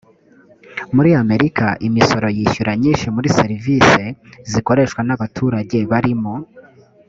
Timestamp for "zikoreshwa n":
4.51-5.09